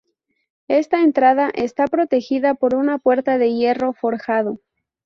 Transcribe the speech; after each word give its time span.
Esta 0.67 1.03
entrada 1.03 1.51
está 1.53 1.85
protegida 1.85 2.55
por 2.55 2.73
una 2.73 2.97
puerta 2.97 3.37
de 3.37 3.53
hierro 3.53 3.93
forjado. 3.93 4.59